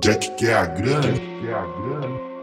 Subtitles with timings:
[0.00, 1.02] Jack quer a grana.
[1.02, 2.39] Jack quer a grana.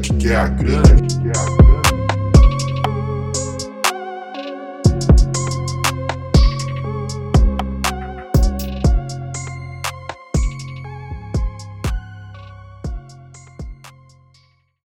[0.00, 0.56] check it out.
[0.58, 1.61] Good.